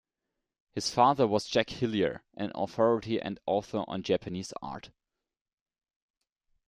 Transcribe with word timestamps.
His 0.71 0.89
father 0.91 1.27
was 1.27 1.45
Jack 1.45 1.69
Hillier, 1.69 2.23
an 2.35 2.51
authority 2.55 3.21
and 3.21 3.39
author 3.45 3.83
on 3.87 4.01
Japanese 4.01 4.51
art. 4.59 4.89